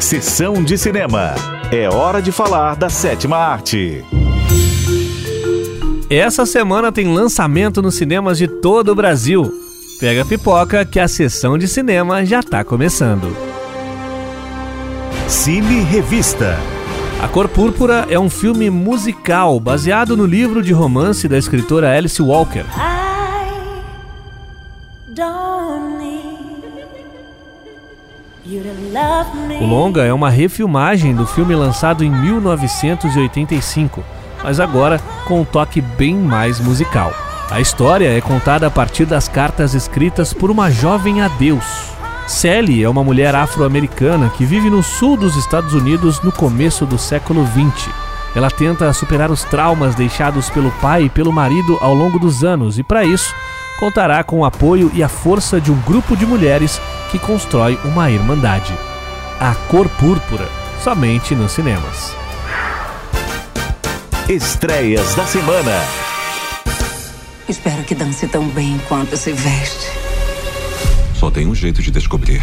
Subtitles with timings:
[0.00, 1.34] Sessão de cinema.
[1.72, 4.04] É hora de falar da sétima arte.
[6.10, 9.52] Essa semana tem lançamento nos cinemas de todo o Brasil.
[9.98, 13.34] Pega a pipoca que a sessão de cinema já está começando.
[15.26, 16.58] Cine Revista.
[17.22, 22.20] A Cor Púrpura é um filme musical baseado no livro de romance da escritora Alice
[22.20, 22.64] Walker.
[28.46, 34.04] O longa é uma refilmagem do filme lançado em 1985,
[34.42, 37.10] mas agora com um toque bem mais musical.
[37.50, 41.64] A história é contada a partir das cartas escritas por uma jovem a Deus.
[42.26, 46.98] Sally é uma mulher afro-americana que vive no sul dos Estados Unidos no começo do
[46.98, 47.72] século 20.
[48.36, 52.78] Ela tenta superar os traumas deixados pelo pai e pelo marido ao longo dos anos
[52.78, 53.34] e, para isso,
[53.80, 56.78] contará com o apoio e a força de um grupo de mulheres
[57.14, 58.74] que constrói uma irmandade.
[59.38, 60.48] A Cor Púrpura,
[60.82, 62.12] somente nos cinemas.
[64.28, 65.80] Estreias da semana.
[67.48, 69.86] Espero que dance tão bem quanto se veste.
[71.14, 72.42] Só tem um jeito de descobrir.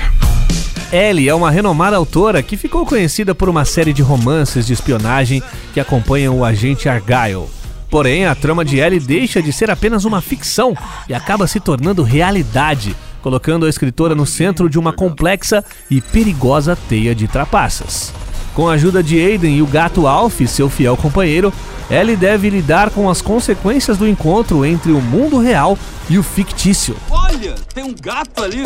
[0.90, 5.44] Ellie é uma renomada autora que ficou conhecida por uma série de romances de espionagem
[5.74, 7.50] que acompanham o agente Argyle.
[7.90, 10.74] Porém, a trama de Ellie deixa de ser apenas uma ficção
[11.10, 16.78] e acaba se tornando realidade, colocando a escritora no centro de uma complexa e perigosa
[16.90, 18.14] teia de trapaças.
[18.54, 21.54] Com a ajuda de Aiden e o gato Alf, seu fiel companheiro,
[21.90, 25.78] Ellie deve lidar com as consequências do encontro entre o mundo real
[26.10, 26.96] e o fictício.
[27.10, 28.64] Olha, tem um gato ali.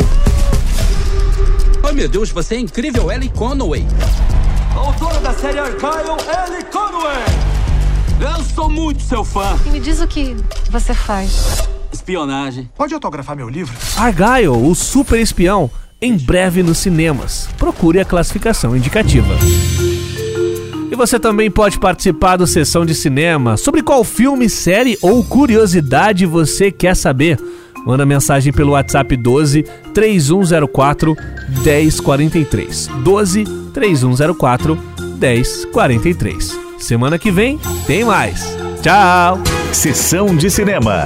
[1.88, 3.86] Oh meu Deus, você é incrível, Ellie Conway.
[4.74, 6.16] Autora da série Argyle,
[6.48, 7.56] Ellie Conway.
[8.20, 9.56] Eu sou muito seu fã.
[9.66, 10.36] E me diz o que
[10.70, 11.75] você faz.
[11.92, 12.70] Espionagem.
[12.76, 13.74] Pode autografar meu livro?
[13.96, 15.70] Argyle, o super espião,
[16.00, 17.48] em breve nos cinemas.
[17.58, 19.34] Procure a classificação indicativa.
[20.90, 23.56] E você também pode participar do Sessão de Cinema.
[23.56, 27.38] Sobre qual filme, série ou curiosidade você quer saber?
[27.86, 29.62] Manda mensagem pelo WhatsApp 12
[29.94, 31.16] 3104
[31.64, 32.88] 1043.
[33.04, 34.78] 12 3104
[35.20, 36.58] 1043.
[36.78, 38.44] Semana que vem tem mais.
[38.82, 39.40] Tchau!
[39.72, 41.04] Sessão de cinema.